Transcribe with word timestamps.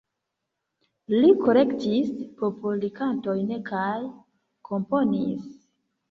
Li 1.15 1.27
kolektis 1.41 2.07
popolkantojn 2.39 3.51
kaj 3.67 3.99
komponis. 4.71 5.45